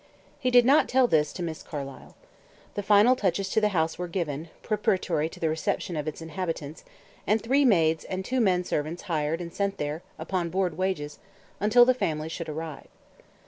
He 0.39 0.49
did 0.49 0.65
not 0.65 0.89
tell 0.89 1.05
this 1.05 1.31
to 1.33 1.43
Miss 1.43 1.61
Carlyle. 1.61 2.15
The 2.73 2.81
final 2.81 3.15
touches 3.15 3.49
to 3.49 3.61
the 3.61 3.67
house 3.69 3.99
were 3.99 4.07
given, 4.07 4.49
preparatory 4.63 5.29
to 5.29 5.39
the 5.39 5.47
reception 5.47 5.95
of 5.95 6.07
its 6.07 6.23
inhabitants, 6.23 6.83
and 7.27 7.39
three 7.39 7.65
maids 7.65 8.03
and 8.05 8.25
two 8.25 8.41
men 8.41 8.63
servants 8.63 9.03
hired 9.03 9.39
and 9.41 9.53
sent 9.53 9.77
there, 9.77 10.01
upon 10.17 10.49
board 10.49 10.75
wages, 10.75 11.19
until 11.59 11.85
the 11.85 11.93
family 11.93 12.29
should 12.29 12.49
arrive. 12.49 12.87